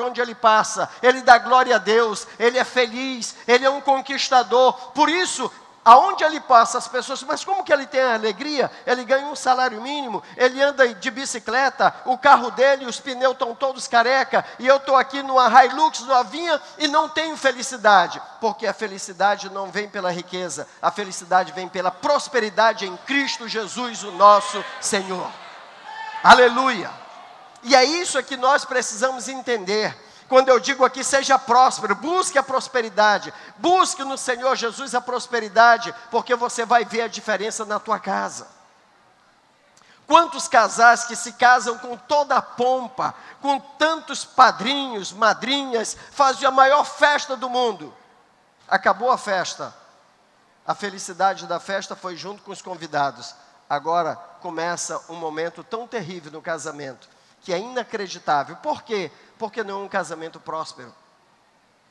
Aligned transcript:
onde 0.00 0.20
ele 0.20 0.34
passa, 0.34 0.88
ele 1.02 1.22
dá 1.22 1.38
glória 1.38 1.76
a 1.76 1.78
Deus, 1.78 2.26
ele 2.38 2.58
é 2.58 2.64
feliz, 2.64 3.36
ele 3.46 3.64
é 3.64 3.70
um 3.70 3.80
conquistador. 3.80 4.72
Por 4.92 5.08
isso, 5.08 5.50
aonde 5.84 6.22
ele 6.24 6.40
passa, 6.40 6.78
as 6.78 6.86
pessoas, 6.86 7.22
mas 7.22 7.44
como 7.44 7.64
que 7.64 7.72
ele 7.72 7.86
tem 7.86 8.00
alegria? 8.00 8.70
Ele 8.86 9.04
ganha 9.04 9.26
um 9.26 9.34
salário 9.34 9.80
mínimo, 9.80 10.22
ele 10.36 10.62
anda 10.62 10.86
de 10.94 11.10
bicicleta, 11.10 11.94
o 12.04 12.18
carro 12.18 12.50
dele, 12.50 12.86
os 12.86 13.00
pneus 13.00 13.32
estão 13.32 13.54
todos 13.54 13.88
careca, 13.88 14.44
e 14.58 14.66
eu 14.66 14.76
estou 14.76 14.96
aqui 14.96 15.22
numa 15.22 15.64
Hilux 15.64 16.00
novinha 16.00 16.60
e 16.78 16.86
não 16.86 17.08
tenho 17.08 17.36
felicidade, 17.36 18.20
porque 18.40 18.66
a 18.66 18.74
felicidade 18.74 19.50
não 19.50 19.70
vem 19.70 19.88
pela 19.88 20.10
riqueza, 20.10 20.68
a 20.80 20.90
felicidade 20.90 21.52
vem 21.52 21.68
pela 21.68 21.90
prosperidade 21.90 22.86
em 22.86 22.96
Cristo 22.98 23.48
Jesus, 23.48 24.04
o 24.04 24.12
nosso 24.12 24.64
Senhor. 24.80 25.30
Aleluia! 26.22 27.09
E 27.62 27.74
é 27.74 27.84
isso 27.84 28.22
que 28.22 28.36
nós 28.36 28.64
precisamos 28.64 29.28
entender 29.28 29.96
quando 30.30 30.48
eu 30.48 30.60
digo 30.60 30.84
aqui, 30.84 31.02
seja 31.02 31.36
próspero, 31.40 31.92
busque 31.96 32.38
a 32.38 32.42
prosperidade, 32.42 33.34
busque 33.56 34.04
no 34.04 34.16
Senhor 34.16 34.54
Jesus 34.54 34.94
a 34.94 35.00
prosperidade, 35.00 35.92
porque 36.08 36.36
você 36.36 36.64
vai 36.64 36.84
ver 36.84 37.00
a 37.00 37.08
diferença 37.08 37.64
na 37.64 37.80
tua 37.80 37.98
casa. 37.98 38.46
Quantos 40.06 40.46
casais 40.46 41.02
que 41.02 41.16
se 41.16 41.32
casam 41.32 41.76
com 41.78 41.96
toda 41.96 42.36
a 42.36 42.42
pompa, 42.42 43.12
com 43.42 43.58
tantos 43.58 44.24
padrinhos, 44.24 45.12
madrinhas, 45.12 45.96
fazem 46.12 46.46
a 46.46 46.52
maior 46.52 46.84
festa 46.84 47.36
do 47.36 47.50
mundo. 47.50 47.92
Acabou 48.68 49.10
a 49.10 49.18
festa. 49.18 49.74
A 50.64 50.76
felicidade 50.76 51.44
da 51.48 51.58
festa 51.58 51.96
foi 51.96 52.14
junto 52.16 52.40
com 52.44 52.52
os 52.52 52.62
convidados. 52.62 53.34
Agora 53.68 54.14
começa 54.40 55.02
um 55.08 55.16
momento 55.16 55.64
tão 55.64 55.88
terrível 55.88 56.30
no 56.30 56.40
casamento, 56.40 57.08
que 57.42 57.52
é 57.52 57.58
inacreditável. 57.58 58.56
Por 58.56 58.82
quê? 58.82 59.10
Porque 59.38 59.64
não 59.64 59.80
é 59.80 59.84
um 59.84 59.88
casamento 59.88 60.38
próspero. 60.38 60.94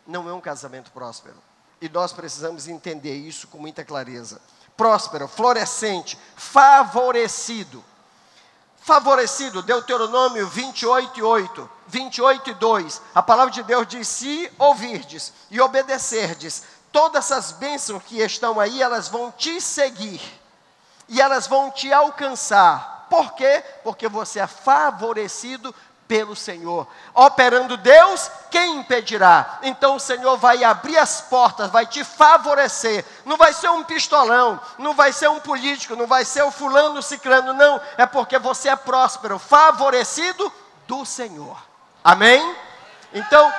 Não 0.05 0.29
é 0.29 0.33
um 0.33 0.41
casamento 0.41 0.91
próspero. 0.91 1.37
E 1.81 1.87
nós 1.87 2.11
precisamos 2.11 2.67
entender 2.67 3.15
isso 3.15 3.47
com 3.47 3.57
muita 3.57 3.83
clareza. 3.83 4.41
Próspero, 4.75 5.27
florescente, 5.27 6.17
favorecido. 6.35 7.83
Favorecido, 8.81 9.61
Deuteronômio 9.61 10.47
28 10.47 11.19
e 11.19 11.23
8, 11.23 11.69
28 11.87 12.49
e 12.49 12.53
2. 12.53 13.01
A 13.13 13.21
palavra 13.21 13.51
de 13.51 13.61
Deus 13.63 13.87
diz: 13.87 14.07
Se 14.07 14.51
ouvirdes 14.57 15.33
e 15.51 15.59
obedecerdes, 15.59 16.63
todas 16.91 17.25
essas 17.25 17.51
bênçãos 17.51 18.03
que 18.03 18.19
estão 18.19 18.59
aí, 18.59 18.81
elas 18.81 19.07
vão 19.07 19.31
te 19.31 19.59
seguir. 19.61 20.21
E 21.07 21.21
elas 21.21 21.47
vão 21.47 21.71
te 21.71 21.91
alcançar. 21.91 22.98
Por 23.09 23.33
quê? 23.33 23.63
Porque 23.83 24.07
você 24.07 24.39
é 24.39 24.47
favorecido 24.47 25.73
pelo 26.09 26.35
Senhor. 26.35 26.87
Operando 27.13 27.77
Deus, 27.77 28.31
quem 28.49 28.77
impedirá? 28.77 29.59
Então 29.61 29.95
o 29.95 29.99
Senhor 29.99 30.37
vai 30.37 30.63
abrir 30.63 30.97
as 30.97 31.21
portas, 31.21 31.69
vai 31.69 31.85
te 31.85 32.03
favorecer. 32.03 33.05
Não 33.25 33.37
vai 33.37 33.53
ser 33.53 33.69
um 33.69 33.83
pistolão, 33.83 34.59
não 34.79 34.95
vai 34.95 35.13
ser 35.13 35.29
um 35.29 35.39
político, 35.39 35.95
não 35.95 36.07
vai 36.07 36.25
ser 36.25 36.41
o 36.41 36.51
fulano 36.51 37.01
ciclano, 37.03 37.53
não. 37.53 37.79
É 37.95 38.07
porque 38.07 38.39
você 38.39 38.69
é 38.69 38.75
próspero, 38.75 39.37
favorecido 39.37 40.51
do 40.87 41.05
Senhor. 41.05 41.61
Amém? 42.03 42.55
Então, 43.13 43.53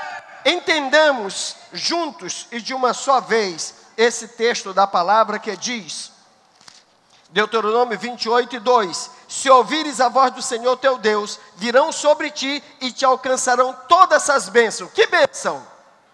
entendamos 0.45 1.55
juntos 1.73 2.49
e 2.51 2.61
de 2.61 2.75
uma 2.75 2.93
só 2.93 3.21
vez 3.21 3.77
esse 3.97 4.27
texto 4.27 4.73
da 4.73 4.89
palavra 4.89 5.39
que 5.39 5.57
diz, 5.57 6.11
Deuteronômio 7.31 7.97
28 7.97 8.57
e 8.57 8.59
2: 8.59 9.11
Se 9.31 9.49
ouvires 9.49 10.01
a 10.01 10.09
voz 10.09 10.33
do 10.33 10.43
Senhor 10.43 10.77
teu 10.79 10.99
Deus, 10.99 11.39
virão 11.55 11.93
sobre 11.93 12.33
ti 12.33 12.61
e 12.81 12.91
te 12.91 13.05
alcançarão 13.05 13.73
todas 13.89 14.25
essas 14.25 14.49
bênçãos. 14.49 14.91
Que 14.91 15.07
bênção? 15.07 15.65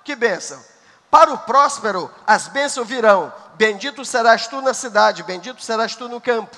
Que 0.05 0.15
bênção? 0.15 0.63
Para 1.11 1.33
o 1.33 1.39
próspero, 1.39 2.13
as 2.27 2.47
bênçãos 2.49 2.87
virão. 2.87 3.33
Bendito 3.55 4.05
serás 4.05 4.47
tu 4.47 4.61
na 4.61 4.75
cidade, 4.75 5.23
bendito 5.23 5.63
serás 5.63 5.97
tu 5.97 6.11
no 6.11 6.21
campo. 6.21 6.55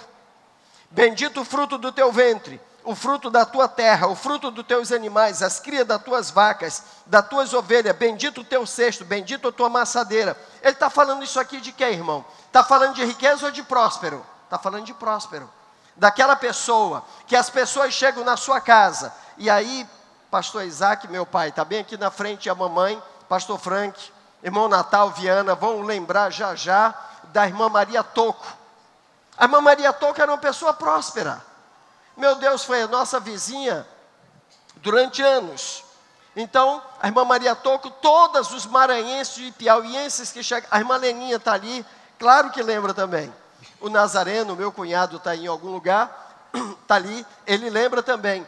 Bendito 0.91 1.43
o 1.43 1.45
fruto 1.45 1.79
do 1.79 1.93
teu 1.93 2.11
ventre, 2.11 2.61
o 2.83 2.93
fruto 2.93 3.31
da 3.31 3.47
tua 3.47 3.69
terra, 3.69 4.09
o 4.09 4.17
fruto 4.17 4.51
dos 4.51 4.67
teus 4.67 4.91
animais, 4.91 5.45
as 5.45 5.61
crias 5.61 5.87
das 5.87 6.03
tuas 6.03 6.29
vacas, 6.29 6.83
das 7.07 7.29
tuas 7.29 7.55
ovelhas, 7.55 7.95
bendito 7.95 8.41
o 8.41 8.45
teu 8.45 8.67
cesto, 8.67 9.05
bendito 9.05 9.47
a 9.47 9.53
tua 9.53 9.69
maçadeira. 9.69 10.37
Ele 10.61 10.73
está 10.73 10.91
falando 10.91 11.23
isso 11.23 11.39
aqui 11.39 11.61
de 11.61 11.71
quê, 11.71 11.85
irmão? 11.85 12.25
Está 12.49 12.65
falando 12.65 12.97
de 12.97 13.05
riqueza 13.05 13.47
ou 13.47 13.53
de 13.53 13.63
próspero? 13.63 14.27
Está 14.47 14.59
falando 14.59 14.87
de 14.87 14.95
próspero. 14.95 15.49
Daquela 15.99 16.37
pessoa 16.37 17.05
que 17.27 17.37
as 17.37 17.51
pessoas 17.51 17.93
chegam 17.93 18.25
na 18.25 18.37
sua 18.37 18.61
casa. 18.61 19.13
E 19.37 19.51
aí, 19.51 19.87
pastor 20.31 20.65
Isaac, 20.65 21.07
meu 21.09 21.27
pai, 21.27 21.49
está 21.49 21.65
bem 21.65 21.81
aqui 21.81 21.97
na 21.97 22.11
frente 22.11 22.49
a 22.49 22.55
mamãe, 22.55 23.03
pastor 23.29 23.59
Frank, 23.59 24.13
irmão 24.43 24.69
Natal, 24.69 25.11
Viana, 25.11 25.55
vão 25.55 25.83
lembrar 25.83 26.31
já 26.31 26.55
já 26.55 26.95
da 27.25 27.47
irmã 27.47 27.69
Maria 27.69 28.03
Toco. 28.03 28.47
A 29.37 29.45
irmã 29.45 29.61
Maria 29.61 29.93
Toco 29.93 30.21
era 30.21 30.31
uma 30.31 30.39
pessoa 30.39 30.73
próspera. 30.73 31.43
Meu 32.17 32.35
Deus, 32.37 32.65
foi 32.65 32.83
a 32.83 32.89
nossa 32.89 33.21
vizinha 33.21 33.87
durante 34.77 35.23
anos. 35.23 35.85
Então, 36.35 36.83
a 37.01 37.09
irmã 37.09 37.25
Maria 37.25 37.55
Toco, 37.55 37.91
todos 37.91 38.53
os 38.53 38.67
maranhenses 38.67 39.49
e 39.49 39.53
piauienses 39.53 40.31
que 40.31 40.43
chegam, 40.43 40.69
a 40.71 40.79
irmã 40.79 40.97
Leninha 40.97 41.37
está 41.37 41.53
ali, 41.53 41.85
claro 42.19 42.51
que 42.51 42.63
lembra 42.63 42.95
também. 42.95 43.33
O 43.81 43.89
Nazareno, 43.89 44.57
meu 44.57 44.73
cunhado, 44.73 45.17
está 45.17 45.35
em 45.37 45.47
algum 45.47 45.71
lugar, 45.71 46.51
está 46.83 46.97
ali, 46.97 47.27
ele 47.47 47.71
lembra 47.71 48.03
também. 48.03 48.47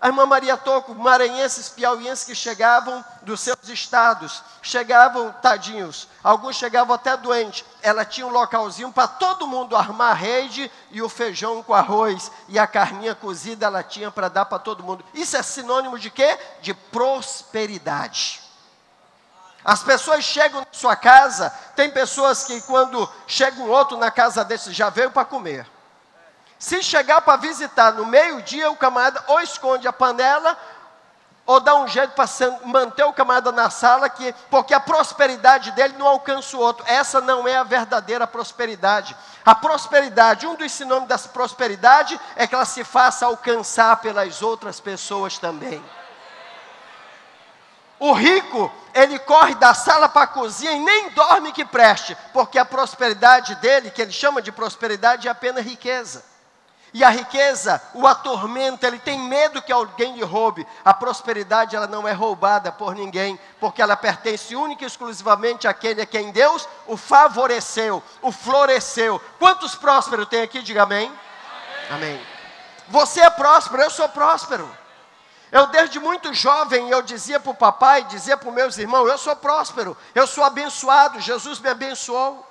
A 0.00 0.06
irmã 0.06 0.24
Maria 0.24 0.56
Toco, 0.56 0.94
maranhenses, 0.94 1.68
piauienses 1.68 2.24
que 2.24 2.34
chegavam 2.34 3.04
dos 3.20 3.40
seus 3.40 3.68
estados, 3.68 4.42
chegavam 4.62 5.30
tadinhos, 5.42 6.08
alguns 6.24 6.56
chegavam 6.56 6.94
até 6.94 7.14
doentes. 7.18 7.66
Ela 7.82 8.02
tinha 8.02 8.26
um 8.26 8.30
localzinho 8.30 8.90
para 8.90 9.06
todo 9.06 9.46
mundo 9.46 9.76
armar 9.76 10.12
a 10.12 10.14
rede 10.14 10.72
e 10.90 11.02
o 11.02 11.08
feijão 11.10 11.62
com 11.62 11.74
arroz 11.74 12.32
e 12.48 12.58
a 12.58 12.66
carninha 12.66 13.14
cozida 13.14 13.66
ela 13.66 13.82
tinha 13.82 14.10
para 14.10 14.30
dar 14.30 14.46
para 14.46 14.58
todo 14.58 14.82
mundo. 14.82 15.04
Isso 15.12 15.36
é 15.36 15.42
sinônimo 15.42 15.98
de 15.98 16.08
quê? 16.08 16.38
De 16.62 16.72
prosperidade. 16.72 18.39
As 19.64 19.82
pessoas 19.82 20.24
chegam 20.24 20.60
na 20.60 20.66
sua 20.72 20.96
casa, 20.96 21.50
tem 21.76 21.90
pessoas 21.90 22.44
que 22.44 22.60
quando 22.62 23.08
chega 23.26 23.60
um 23.60 23.68
outro 23.68 23.96
na 23.96 24.10
casa 24.10 24.44
desse 24.44 24.72
já 24.72 24.88
veio 24.88 25.10
para 25.10 25.24
comer. 25.24 25.66
Se 26.58 26.82
chegar 26.82 27.20
para 27.22 27.36
visitar 27.36 27.92
no 27.92 28.06
meio-dia, 28.06 28.70
o 28.70 28.76
camarada 28.76 29.22
ou 29.28 29.40
esconde 29.40 29.88
a 29.88 29.92
panela, 29.92 30.58
ou 31.46 31.58
dá 31.58 31.74
um 31.74 31.88
jeito 31.88 32.12
para 32.12 32.28
manter 32.64 33.02
o 33.04 33.12
camarada 33.12 33.50
na 33.50 33.70
sala, 33.70 34.08
que, 34.08 34.32
porque 34.50 34.72
a 34.72 34.78
prosperidade 34.78 35.72
dele 35.72 35.96
não 35.98 36.06
alcança 36.06 36.56
o 36.56 36.60
outro. 36.60 36.84
Essa 36.86 37.20
não 37.20 37.48
é 37.48 37.56
a 37.56 37.64
verdadeira 37.64 38.26
prosperidade. 38.26 39.16
A 39.44 39.54
prosperidade, 39.54 40.46
um 40.46 40.54
dos 40.54 40.70
sinônimos 40.70 41.08
dessa 41.08 41.28
prosperidade 41.28 42.20
é 42.36 42.46
que 42.46 42.54
ela 42.54 42.64
se 42.64 42.84
faça 42.84 43.26
alcançar 43.26 43.96
pelas 43.96 44.42
outras 44.42 44.78
pessoas 44.78 45.38
também. 45.38 45.82
O 48.00 48.14
rico, 48.14 48.72
ele 48.94 49.18
corre 49.18 49.54
da 49.56 49.74
sala 49.74 50.08
para 50.08 50.22
a 50.22 50.26
cozinha 50.26 50.72
e 50.72 50.80
nem 50.80 51.10
dorme 51.10 51.52
que 51.52 51.66
preste, 51.66 52.16
porque 52.32 52.58
a 52.58 52.64
prosperidade 52.64 53.54
dele, 53.56 53.90
que 53.90 54.00
ele 54.00 54.10
chama 54.10 54.40
de 54.40 54.50
prosperidade, 54.50 55.28
é 55.28 55.30
apenas 55.30 55.66
riqueza. 55.66 56.24
E 56.94 57.04
a 57.04 57.10
riqueza 57.10 57.80
o 57.92 58.06
atormenta, 58.06 58.86
ele 58.86 58.98
tem 58.98 59.18
medo 59.18 59.60
que 59.60 59.70
alguém 59.70 60.16
lhe 60.16 60.24
roube. 60.24 60.66
A 60.82 60.94
prosperidade, 60.94 61.76
ela 61.76 61.86
não 61.86 62.08
é 62.08 62.12
roubada 62.12 62.72
por 62.72 62.94
ninguém, 62.94 63.38
porque 63.60 63.82
ela 63.82 63.96
pertence 63.96 64.56
única 64.56 64.82
e 64.82 64.86
exclusivamente 64.86 65.68
àquele 65.68 66.00
a 66.00 66.06
quem 66.06 66.32
Deus 66.32 66.66
o 66.86 66.96
favoreceu, 66.96 68.02
o 68.22 68.32
floresceu. 68.32 69.20
Quantos 69.38 69.74
prósperos 69.74 70.26
tem 70.26 70.40
aqui? 70.40 70.62
Diga 70.62 70.84
amém. 70.84 71.12
Amém. 71.90 72.14
amém. 72.14 72.26
Você 72.88 73.20
é 73.20 73.30
próspero, 73.30 73.82
eu 73.82 73.90
sou 73.90 74.08
próspero. 74.08 74.79
Eu 75.52 75.66
desde 75.66 75.98
muito 75.98 76.32
jovem 76.32 76.90
eu 76.90 77.02
dizia 77.02 77.40
para 77.40 77.50
o 77.50 77.54
papai, 77.54 78.04
dizia 78.04 78.36
para 78.36 78.48
os 78.48 78.54
meus 78.54 78.78
irmãos, 78.78 79.08
eu 79.08 79.18
sou 79.18 79.34
próspero, 79.34 79.96
eu 80.14 80.26
sou 80.26 80.44
abençoado, 80.44 81.20
Jesus 81.20 81.58
me 81.58 81.68
abençoou. 81.68 82.46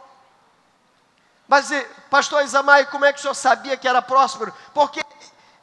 Mas, 1.48 1.70
pastor 2.10 2.44
Isamai, 2.44 2.86
como 2.86 3.06
é 3.06 3.14
que 3.14 3.20
o 3.20 3.22
senhor 3.22 3.34
sabia 3.34 3.78
que 3.78 3.88
era 3.88 4.02
próspero? 4.02 4.54
Porque 4.74 5.04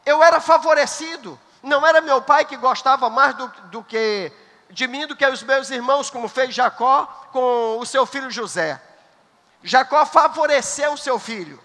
eu 0.05 0.23
era 0.23 0.41
favorecido. 0.41 1.39
Não 1.63 1.87
era 1.87 2.01
meu 2.01 2.21
pai 2.23 2.45
que 2.45 2.57
gostava 2.57 3.09
mais 3.09 3.35
do, 3.35 3.49
do 3.71 3.85
que 3.85 4.33
de 4.71 4.89
mim 4.89 5.07
do 5.07 5.15
que 5.15 5.25
os 5.25 5.43
meus 5.43 5.71
irmãos, 5.71 6.11
como 6.11 6.29
fez 6.29 6.55
Jacó 6.55 7.07
com 7.33 7.79
o 7.79 7.87
seu 7.87 8.05
filho 8.05 8.31
José. 8.31 8.83
Jacó 9.63 10.05
favoreceu 10.05 10.93
o 10.93 10.99
seu 10.99 11.19
filho, 11.19 11.63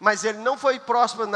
mas 0.00 0.24
ele 0.24 0.38
não 0.38 0.56
foi 0.58 0.78
próspero 0.78 1.28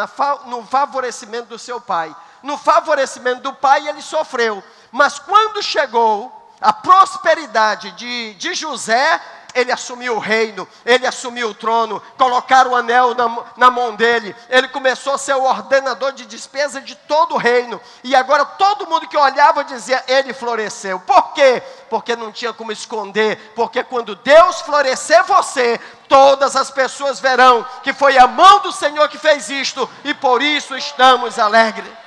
no 0.47 0.67
favorecimento 0.67 1.49
do 1.49 1.59
seu 1.59 1.81
pai 1.81 2.15
no 2.43 2.57
favorecimento 2.57 3.43
do 3.43 3.53
pai, 3.53 3.89
ele 3.89 4.03
sofreu. 4.03 4.63
Mas 4.91 5.19
quando 5.19 5.63
chegou 5.63 6.31
a 6.61 6.73
prosperidade 6.73 7.91
de, 7.93 8.35
de 8.35 8.55
José, 8.55 9.21
ele 9.55 9.71
assumiu 9.71 10.17
o 10.17 10.19
reino, 10.19 10.67
ele 10.85 11.07
assumiu 11.07 11.51
o 11.51 11.55
trono, 11.55 12.01
colocaram 12.17 12.71
o 12.71 12.77
anel 12.77 13.15
na, 13.15 13.45
na 13.57 13.71
mão 13.71 13.95
dele, 13.95 14.35
ele 14.49 14.69
começou 14.69 15.15
a 15.15 15.19
ser 15.19 15.35
o 15.35 15.45
ordenador 15.45 16.13
de 16.13 16.25
despesa 16.25 16.81
de 16.81 16.95
todo 16.95 17.35
o 17.35 17.39
reino, 17.39 17.81
e 18.03 18.15
agora 18.15 18.45
todo 18.45 18.87
mundo 18.87 19.09
que 19.09 19.17
olhava 19.17 19.65
dizia: 19.65 20.03
ele 20.07 20.33
floresceu. 20.33 20.99
Por 21.01 21.33
quê? 21.33 21.63
Porque 21.91 22.17
não 22.17 22.33
tinha 22.33 22.53
como 22.53 22.73
esconder, 22.73 23.53
porque 23.55 23.83
quando 23.85 24.17
Deus 24.17 24.63
florescer 24.63 25.23
você, 25.25 25.79
todas 26.09 26.57
as 26.57 26.71
pessoas 26.71 27.21
verão 27.21 27.67
que 27.83 27.93
foi 27.93 28.19
a 28.19 28.27
mão 28.27 28.61
do 28.61 28.73
Senhor 28.73 29.09
que 29.09 29.19
fez 29.19 29.51
isto, 29.51 29.89
e 30.05 30.15
por 30.15 30.41
isso 30.43 30.77
estamos 30.77 31.39
alegres. 31.39 32.02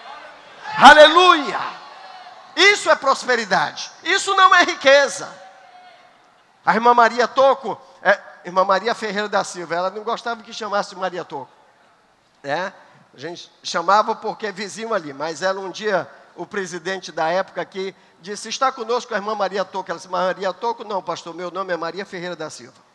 Aleluia! 0.77 1.59
Isso 2.55 2.89
é 2.89 2.95
prosperidade, 2.95 3.91
isso 4.03 4.33
não 4.35 4.53
é 4.55 4.63
riqueza. 4.63 5.29
A 6.65 6.73
irmã 6.73 6.93
Maria 6.93 7.27
Toco, 7.27 7.79
é, 8.01 8.19
irmã 8.45 8.63
Maria 8.63 8.95
Ferreira 8.95 9.27
da 9.27 9.43
Silva, 9.43 9.75
ela 9.75 9.89
não 9.89 10.03
gostava 10.03 10.41
que 10.41 10.53
chamasse 10.53 10.95
Maria 10.95 11.25
Toco. 11.25 11.51
É, 12.43 12.71
a 13.13 13.17
gente 13.17 13.51
chamava 13.61 14.15
porque 14.15 14.47
é 14.47 14.51
vizinho 14.51 14.93
ali, 14.93 15.13
mas 15.13 15.41
ela 15.41 15.59
um 15.59 15.69
dia, 15.69 16.09
o 16.35 16.45
presidente 16.45 17.11
da 17.11 17.27
época 17.29 17.61
aqui, 17.61 17.93
disse, 18.21 18.49
está 18.49 18.71
conosco 18.71 19.13
a 19.13 19.17
irmã 19.17 19.35
Maria 19.35 19.63
Toco. 19.63 19.91
Ela 19.91 19.99
disse, 19.99 20.09
Maria 20.09 20.53
Toco? 20.53 20.83
Não, 20.83 21.01
pastor, 21.01 21.33
meu 21.33 21.51
nome 21.51 21.73
é 21.73 21.77
Maria 21.77 22.05
Ferreira 22.05 22.35
da 22.35 22.49
Silva. 22.49 22.85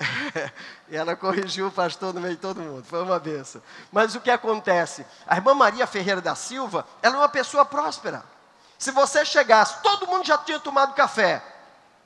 E 0.88 0.96
ela 0.96 1.14
corrigiu 1.14 1.68
o 1.68 1.72
pastor 1.72 2.12
no 2.12 2.20
meio 2.20 2.34
de 2.34 2.40
todo 2.40 2.60
mundo, 2.60 2.84
foi 2.84 3.00
uma 3.02 3.18
benção. 3.18 3.62
Mas 3.92 4.16
o 4.16 4.20
que 4.20 4.30
acontece? 4.30 5.06
A 5.24 5.36
irmã 5.36 5.54
Maria 5.54 5.86
Ferreira 5.86 6.20
da 6.20 6.34
Silva, 6.34 6.84
ela 7.00 7.14
é 7.14 7.18
uma 7.18 7.28
pessoa 7.28 7.64
próspera. 7.64 8.24
Se 8.76 8.90
você 8.90 9.24
chegasse, 9.24 9.80
todo 9.82 10.08
mundo 10.08 10.26
já 10.26 10.36
tinha 10.38 10.58
tomado 10.58 10.94
café, 10.94 11.42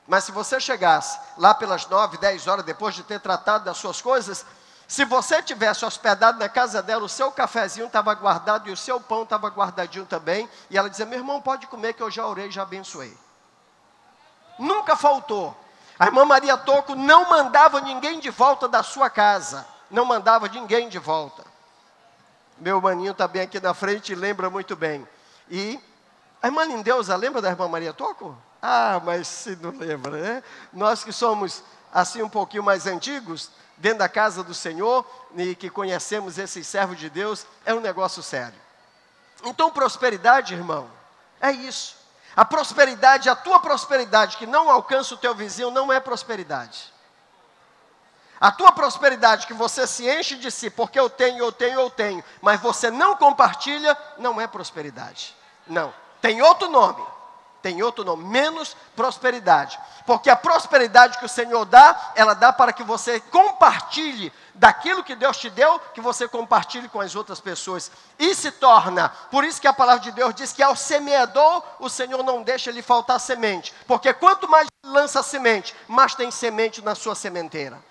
mas 0.06 0.24
se 0.24 0.32
você 0.32 0.60
chegasse 0.60 1.18
lá 1.38 1.54
pelas 1.54 1.86
nove, 1.86 2.18
dez 2.18 2.46
horas, 2.46 2.64
depois 2.64 2.94
de 2.94 3.02
ter 3.04 3.20
tratado 3.20 3.64
das 3.64 3.78
suas 3.78 4.02
coisas, 4.02 4.44
se 4.86 5.04
você 5.04 5.42
tivesse 5.42 5.84
hospedado 5.84 6.38
na 6.38 6.48
casa 6.48 6.82
dela, 6.82 7.04
o 7.04 7.08
seu 7.08 7.32
cafezinho 7.32 7.86
estava 7.86 8.12
guardado 8.14 8.68
e 8.68 8.72
o 8.72 8.76
seu 8.76 9.00
pão 9.00 9.22
estava 9.22 9.48
guardadinho 9.48 10.04
também, 10.04 10.48
e 10.68 10.76
ela 10.76 10.90
dizia: 10.90 11.06
Meu 11.06 11.20
irmão, 11.20 11.40
pode 11.40 11.66
comer 11.68 11.94
que 11.94 12.02
eu 12.02 12.10
já 12.10 12.26
orei, 12.26 12.50
já 12.50 12.62
abençoei. 12.62 13.16
Nunca 14.58 14.94
faltou. 14.94 15.56
A 15.98 16.06
irmã 16.06 16.24
Maria 16.24 16.56
Toco 16.56 16.94
não 16.94 17.28
mandava 17.28 17.80
ninguém 17.80 18.18
de 18.18 18.30
volta 18.30 18.66
da 18.66 18.82
sua 18.82 19.08
casa, 19.08 19.66
não 19.90 20.04
mandava 20.04 20.48
ninguém 20.48 20.88
de 20.88 20.98
volta. 20.98 21.44
Meu 22.58 22.80
maninho 22.80 23.12
está 23.12 23.28
bem 23.28 23.42
aqui 23.42 23.60
na 23.60 23.74
frente 23.74 24.14
lembra 24.14 24.50
muito 24.50 24.74
bem. 24.74 25.06
E 25.48 25.80
a 26.42 26.48
irmã 26.48 26.64
Lindeusa, 26.64 27.14
lembra 27.16 27.40
da 27.40 27.50
irmã 27.50 27.68
Maria 27.68 27.92
Toco? 27.92 28.36
Ah, 28.60 29.00
mas 29.04 29.28
se 29.28 29.56
não 29.56 29.70
lembra, 29.70 30.12
né? 30.12 30.42
Nós 30.72 31.04
que 31.04 31.12
somos 31.12 31.62
assim 31.92 32.22
um 32.22 32.28
pouquinho 32.28 32.62
mais 32.62 32.86
antigos, 32.86 33.50
dentro 33.76 33.98
da 33.98 34.08
casa 34.08 34.42
do 34.42 34.54
Senhor, 34.54 35.06
e 35.36 35.54
que 35.54 35.70
conhecemos 35.70 36.38
esses 36.38 36.66
servos 36.66 36.98
de 36.98 37.08
Deus, 37.08 37.46
é 37.64 37.74
um 37.74 37.80
negócio 37.80 38.22
sério. 38.22 38.58
Então, 39.44 39.70
prosperidade, 39.70 40.54
irmão, 40.54 40.90
é 41.40 41.52
isso. 41.52 41.96
A 42.36 42.44
prosperidade, 42.44 43.28
a 43.28 43.36
tua 43.36 43.60
prosperidade 43.60 44.36
que 44.36 44.46
não 44.46 44.70
alcança 44.70 45.14
o 45.14 45.18
teu 45.18 45.34
vizinho, 45.34 45.70
não 45.70 45.92
é 45.92 46.00
prosperidade. 46.00 46.92
A 48.40 48.50
tua 48.50 48.72
prosperidade 48.72 49.46
que 49.46 49.54
você 49.54 49.86
se 49.86 50.08
enche 50.08 50.36
de 50.36 50.50
si, 50.50 50.68
porque 50.68 50.98
eu 50.98 51.08
tenho, 51.08 51.38
eu 51.38 51.52
tenho, 51.52 51.80
eu 51.80 51.90
tenho, 51.90 52.24
mas 52.42 52.60
você 52.60 52.90
não 52.90 53.16
compartilha, 53.16 53.96
não 54.18 54.40
é 54.40 54.46
prosperidade. 54.46 55.34
Não. 55.66 55.94
Tem 56.20 56.42
outro 56.42 56.68
nome 56.68 57.13
tem 57.64 57.82
outro 57.82 58.04
nome, 58.04 58.22
menos 58.24 58.76
prosperidade. 58.94 59.80
Porque 60.04 60.28
a 60.28 60.36
prosperidade 60.36 61.16
que 61.16 61.24
o 61.24 61.28
Senhor 61.30 61.64
dá, 61.64 62.12
ela 62.14 62.34
dá 62.34 62.52
para 62.52 62.74
que 62.74 62.82
você 62.82 63.18
compartilhe 63.18 64.30
daquilo 64.52 65.02
que 65.02 65.14
Deus 65.14 65.38
te 65.38 65.48
deu, 65.48 65.80
que 65.94 66.00
você 66.02 66.28
compartilhe 66.28 66.90
com 66.90 67.00
as 67.00 67.16
outras 67.16 67.40
pessoas. 67.40 67.90
E 68.18 68.34
se 68.34 68.50
torna, 68.50 69.08
por 69.30 69.44
isso 69.44 69.62
que 69.62 69.66
a 69.66 69.72
palavra 69.72 70.02
de 70.02 70.12
Deus 70.12 70.34
diz 70.34 70.52
que 70.52 70.62
ao 70.62 70.76
semeador, 70.76 71.62
o 71.80 71.88
Senhor 71.88 72.22
não 72.22 72.42
deixa 72.42 72.70
lhe 72.70 72.82
faltar 72.82 73.18
semente. 73.18 73.72
Porque 73.86 74.12
quanto 74.12 74.46
mais 74.46 74.68
lança 74.84 75.22
semente, 75.22 75.74
mais 75.88 76.14
tem 76.14 76.30
semente 76.30 76.82
na 76.82 76.94
sua 76.94 77.14
sementeira. 77.14 77.82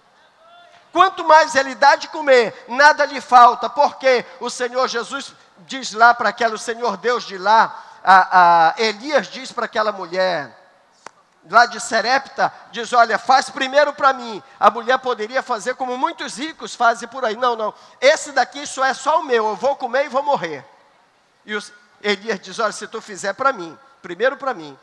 Quanto 0.92 1.24
mais 1.24 1.56
ele 1.56 1.74
dá 1.74 1.96
de 1.96 2.08
comer, 2.10 2.66
nada 2.68 3.08
lhe 3.08 3.19
falta, 3.19 3.68
porque 3.68 4.24
o 4.40 4.52
Senhor 4.52 4.88
Jesus 4.88 5.34
diz 5.66 5.94
lá 5.94 6.14
para 6.14 6.30
aquela, 6.30 6.54
o 6.54 6.60
Senhor 6.60 6.96
Deus 6.96 7.24
de 7.24 7.40
lá, 7.40 7.93
a, 8.04 8.70
a 8.70 8.82
Elias 8.82 9.28
diz 9.28 9.52
para 9.52 9.66
aquela 9.66 9.92
mulher, 9.92 10.56
lá 11.50 11.66
de 11.66 11.80
Serepta, 11.80 12.52
diz: 12.72 12.92
Olha, 12.94 13.18
faz 13.18 13.50
primeiro 13.50 13.94
para 13.94 14.14
mim. 14.14 14.42
A 14.60 14.70
mulher 14.70 15.00
poderia 15.00 15.42
fazer 15.42 15.76
como 15.76 15.98
muitos 15.98 16.38
ricos 16.38 16.76
fazem 16.76 17.08
por 17.08 17.24
aí. 17.24 17.36
Não, 17.36 17.56
não, 17.56 17.74
esse 18.02 18.32
daqui 18.32 18.64
isso 18.64 18.84
é 18.84 18.94
só 18.94 19.22
o 19.22 19.24
meu, 19.24 19.48
eu 19.48 19.56
vou 19.56 19.76
comer 19.76 20.06
e 20.06 20.10
vou 20.10 20.24
morrer. 20.24 20.66
E 21.46 21.56
os, 21.56 21.72
Elias 22.02 22.40
diz: 22.40 22.60
Olha, 22.60 22.72
se 22.72 22.88
tu 22.88 23.02
fizer 23.02 23.34
para 23.34 23.54
mim, 23.54 23.78
primeiro 24.02 24.36
para 24.36 24.54
mim, 24.54 24.78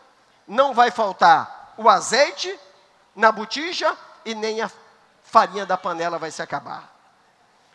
não 0.46 0.72
vai 0.72 0.90
faltar 0.90 1.74
o 1.76 1.88
azeite 1.88 2.58
na 3.14 3.30
botija 3.30 3.96
e 4.24 4.34
nem 4.34 4.60
a 4.62 4.70
farinha 5.22 5.66
da 5.66 5.76
panela 5.76 6.18
vai 6.18 6.30
se 6.30 6.42
acabar. 6.42 6.99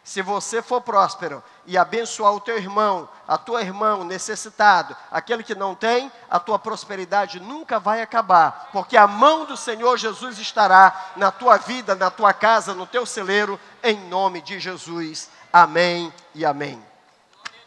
Se 0.06 0.22
você 0.22 0.62
for 0.62 0.82
próspero 0.82 1.44
e 1.66 1.76
abençoar 1.76 2.32
o 2.32 2.40
teu 2.40 2.58
irmão, 2.58 3.10
a 3.28 3.40
tua 3.40 3.64
irmã 3.64 4.04
necessitado, 4.04 4.96
aquele 5.10 5.44
que 5.44 5.56
não 5.56 5.74
tem, 5.74 6.12
a 6.30 6.40
tua 6.40 6.60
prosperidade 6.60 7.40
nunca 7.40 7.80
vai 7.80 8.04
acabar, 8.04 8.70
porque 8.72 8.96
a 8.96 9.08
mão 9.08 9.46
do 9.46 9.58
Senhor 9.58 9.98
Jesus 9.98 10.38
estará 10.38 10.96
na 11.16 11.32
tua 11.32 11.58
vida, 11.58 11.96
na 11.96 12.12
tua 12.12 12.34
casa, 12.34 12.76
no 12.76 12.86
teu 12.86 13.04
celeiro, 13.04 13.60
em 13.82 14.00
nome 14.08 14.42
de 14.42 14.60
Jesus. 14.60 15.28
Amém 15.52 16.14
e 16.36 16.46
amém. 16.46 16.80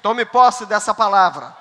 Tome 0.00 0.25
posse 0.25 0.64
dessa 0.64 0.94
palavra, 0.94 1.56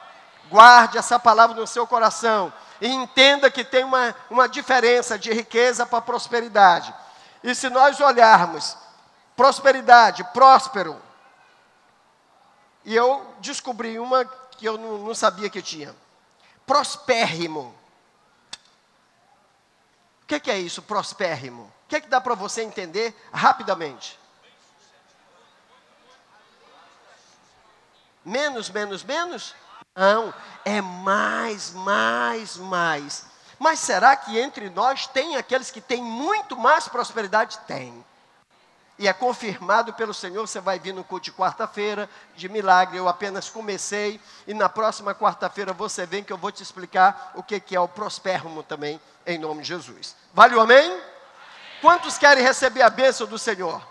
guarde 0.48 1.00
essa 1.00 1.18
palavra 1.18 1.60
no 1.60 1.66
seu 1.66 1.88
coração 1.88 2.54
e 2.80 2.88
entenda 2.88 3.50
que 3.50 3.64
tem 3.64 3.84
uma, 3.84 4.16
uma 4.30 4.48
diferença 4.48 5.18
de 5.18 5.34
riqueza 5.34 5.88
para 5.88 6.02
prosperidade. 6.02 6.94
E 7.44 7.56
se 7.56 7.68
nós 7.68 8.00
olharmos 8.00 8.78
prosperidade, 9.38 10.24
próspero. 10.34 11.00
E 12.84 12.96
eu 12.96 13.36
descobri 13.40 14.00
uma 14.00 14.26
que 14.26 14.66
eu 14.66 14.78
não, 14.78 14.98
não 14.98 15.14
sabia 15.14 15.50
que 15.50 15.62
tinha. 15.62 15.96
Prospérrimo. 16.66 17.74
O 20.24 20.26
que, 20.26 20.40
que, 20.40 20.52
é 20.52 20.60
isso, 20.60 20.82
prospérrimo? 20.82 21.72
O 21.86 21.88
que, 21.88 22.02
que 22.02 22.08
dá 22.08 22.20
para 22.20 22.34
você 22.34 22.64
entender 22.64 23.16
rapidamente? 23.32 24.20
Menos, 28.26 28.70
menos, 28.70 29.04
menos? 29.04 29.56
Não, 29.96 30.34
é 30.66 30.82
mais, 30.82 31.72
mais, 31.72 32.58
mais. 32.58 33.26
Mas 33.58 33.80
será 33.80 34.16
que 34.18 34.38
entre 34.38 34.70
nós 34.70 35.08
tem 35.08 35.38
aqueles 35.38 35.72
que 35.72 35.80
têm 35.80 36.02
muito 36.04 36.58
mais 36.58 36.88
prosperidade? 36.88 37.60
Tem 37.60 38.04
e 39.00 39.08
é 39.08 39.14
confirmado 39.14 39.94
pelo 39.94 40.14
Senhor. 40.14 40.48
Você 40.48 40.60
vai 40.60 40.80
vir 40.80 40.94
no 40.94 41.04
culto 41.04 41.26
de 41.26 41.32
quarta-feira, 41.32 42.10
de 42.36 42.50
milagre. 42.50 42.98
Eu 42.98 43.08
apenas 43.08 43.50
comecei, 43.50 44.20
e 44.48 44.54
na 44.54 44.68
próxima 44.68 45.14
quarta-feira 45.14 45.74
você 45.74 46.06
vem 46.06 46.24
que 46.24 46.34
eu 46.34 46.38
vou 46.38 46.52
te 46.52 46.64
explicar 46.64 47.32
o 47.36 47.44
que, 47.44 47.60
que 47.60 47.76
é 47.76 47.80
o 47.80 47.88
prospérrimo 47.88 48.64
também, 48.64 49.00
em 49.26 49.38
nome 49.38 49.62
de 49.62 49.68
Jesus. 49.68 50.16
Vale 50.34 50.56
o 50.56 50.62
amém? 50.62 51.02
Quantos 51.82 52.18
querem 52.18 52.44
receber 52.44 52.82
a 52.82 52.90
bênção 52.90 53.28
do 53.28 53.38
Senhor? 53.38 53.82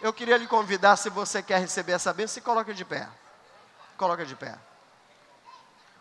Eu 0.00 0.12
queria 0.12 0.36
lhe 0.36 0.46
convidar, 0.46 0.96
se 0.96 1.10
você 1.10 1.42
quer 1.42 1.60
receber 1.60 1.92
essa 1.92 2.12
bênção, 2.12 2.34
se 2.34 2.40
coloca 2.40 2.72
de 2.72 2.84
pé. 2.84 3.06
Coloca 3.96 4.24
de 4.24 4.34
pé. 4.34 4.56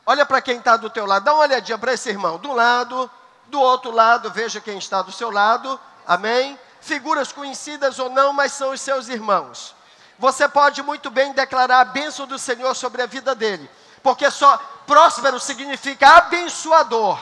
Olha 0.06 0.26
para 0.26 0.42
quem 0.42 0.58
está 0.58 0.78
do 0.78 0.90
teu 0.90 1.06
lado, 1.06 1.26
dá 1.26 1.34
uma 1.34 1.44
olhadinha 1.44 1.78
para 1.78 1.94
esse 1.94 2.10
irmão. 2.10 2.40
Do 2.40 2.54
lado, 2.54 3.12
do 3.48 3.60
outro 3.60 3.92
lado, 3.92 4.32
veja 4.32 4.60
quem 4.60 4.78
está 4.78 5.02
do 5.02 5.12
seu 5.12 5.30
lado 5.30 5.80
Amém? 6.08 6.60
Figuras 6.80 7.32
conhecidas 7.32 8.00
ou 8.00 8.10
não, 8.10 8.34
mas 8.34 8.52
são 8.52 8.72
os 8.72 8.82
seus 8.82 9.08
irmãos. 9.08 9.76
Você 10.18 10.48
pode 10.48 10.84
muito 10.84 11.10
bem 11.10 11.34
declarar 11.34 11.80
a 11.80 11.86
bênção 11.86 12.28
do 12.28 12.38
Senhor 12.38 12.76
sobre 12.76 13.02
a 13.02 13.08
vida 13.08 13.34
dele, 13.34 13.70
porque 14.04 14.30
só 14.30 14.58
próspero 14.86 15.40
significa 15.40 16.18
abençoador. 16.18 17.20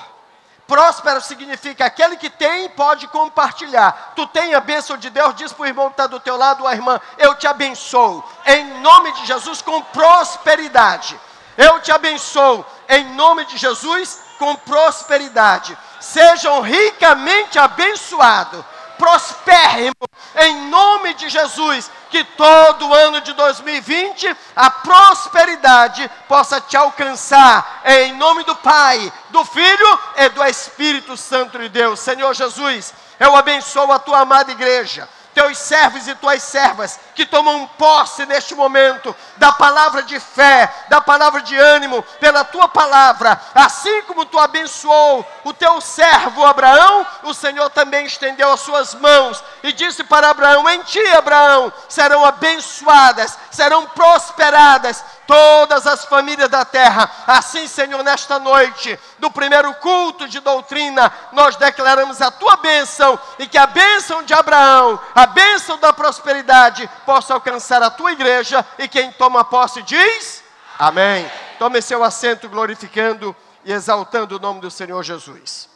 Próspero 0.67 1.19
significa 1.19 1.85
aquele 1.85 2.15
que 2.15 2.29
tem 2.29 2.69
pode 2.69 3.07
compartilhar. 3.07 4.13
Tu 4.15 4.27
tem 4.27 4.53
a 4.53 4.59
bênção 4.59 4.97
de 4.97 5.09
Deus, 5.09 5.33
diz 5.33 5.51
para 5.51 5.63
o 5.63 5.67
irmão 5.67 5.87
que 5.87 5.93
está 5.93 6.05
do 6.05 6.19
teu 6.19 6.37
lado, 6.37 6.67
a 6.67 6.73
irmã, 6.73 7.01
eu 7.17 7.33
te 7.35 7.47
abençoo, 7.47 8.23
em 8.45 8.79
nome 8.81 9.11
de 9.13 9.25
Jesus, 9.25 9.63
com 9.63 9.81
prosperidade. 9.81 11.19
Eu 11.57 11.79
te 11.79 11.91
abençoo, 11.91 12.63
em 12.87 13.15
nome 13.15 13.45
de 13.45 13.57
Jesus, 13.57 14.21
com 14.37 14.55
prosperidade. 14.55 15.77
Sejam 15.99 16.61
ricamente 16.61 17.59
abençoados, 17.59 18.63
prospérrimos, 18.97 19.93
em 20.35 20.69
nome 20.69 21.13
de 21.13 21.29
Jesus, 21.29 21.89
que 22.09 22.23
todo 22.23 22.93
ano 22.93 23.21
de 23.21 23.33
2020 23.33 24.35
a 24.55 24.69
prosperidade 24.69 26.09
possa 26.27 26.59
te 26.59 26.75
alcançar, 26.75 27.81
em 27.85 28.13
nome 28.15 28.43
do 28.43 28.55
Pai, 28.55 29.11
do 29.29 29.43
Filho 29.45 29.99
e 30.17 30.29
do 30.29 30.43
Espírito 30.45 31.15
Santo 31.15 31.59
de 31.59 31.69
Deus. 31.69 31.99
Senhor 31.99 32.33
Jesus, 32.33 32.93
eu 33.19 33.35
abençoo 33.35 33.91
a 33.91 33.99
tua 33.99 34.19
amada 34.19 34.51
igreja 34.51 35.07
teus 35.33 35.57
servos 35.57 36.07
e 36.07 36.15
tuas 36.15 36.41
servas 36.43 36.99
que 37.15 37.25
tomam 37.25 37.67
posse 37.77 38.25
neste 38.25 38.55
momento 38.55 39.15
da 39.37 39.51
palavra 39.51 40.03
de 40.03 40.19
fé, 40.19 40.73
da 40.89 40.99
palavra 41.01 41.41
de 41.41 41.57
ânimo, 41.57 42.01
pela 42.19 42.43
tua 42.43 42.67
palavra, 42.67 43.39
assim 43.53 44.01
como 44.03 44.25
tu 44.25 44.39
abençoou 44.39 45.25
o 45.43 45.53
teu 45.53 45.79
servo 45.81 46.45
Abraão, 46.45 47.05
o 47.23 47.33
Senhor 47.33 47.69
também 47.69 48.05
estendeu 48.05 48.51
as 48.51 48.59
suas 48.59 48.93
mãos 48.95 49.43
e 49.63 49.71
disse 49.71 50.03
para 50.03 50.29
Abraão: 50.29 50.69
Em 50.69 50.81
ti, 50.83 51.05
Abraão, 51.07 51.71
serão 51.87 52.25
abençoadas, 52.25 53.37
serão 53.51 53.85
prosperadas 53.87 55.03
todas 55.29 55.85
as 55.85 56.05
famílias 56.05 56.49
da 56.49 56.65
terra. 56.65 57.07
Assim, 57.27 57.67
Senhor, 57.67 58.01
nesta 58.03 58.39
noite, 58.39 58.99
do 59.19 59.29
primeiro 59.29 59.71
culto 59.75 60.27
de 60.27 60.39
doutrina, 60.39 61.13
nós 61.31 61.55
declaramos 61.55 62.19
a 62.19 62.31
tua 62.31 62.57
bênção 62.57 63.19
e 63.37 63.45
que 63.45 63.55
a 63.55 63.67
bênção 63.67 64.23
de 64.23 64.33
Abraão, 64.33 64.99
a 65.13 65.27
bênção 65.27 65.77
da 65.77 65.93
prosperidade, 65.93 66.89
possa 67.05 67.35
alcançar 67.35 67.83
a 67.83 67.91
tua 67.91 68.11
igreja 68.11 68.65
e 68.79 68.87
quem 68.87 69.11
toma 69.11 69.45
posse 69.45 69.83
diz: 69.83 70.43
Amém. 70.79 71.29
Tome 71.59 71.79
seu 71.79 72.03
assento 72.03 72.49
glorificando 72.49 73.35
e 73.63 73.71
exaltando 73.71 74.37
o 74.37 74.39
nome 74.39 74.61
do 74.61 74.71
Senhor 74.71 75.03
Jesus. 75.03 75.68